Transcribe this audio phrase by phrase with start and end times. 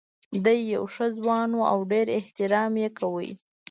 [0.45, 3.29] دی یو ښه ځوان و او ډېر احترام یې کاوه.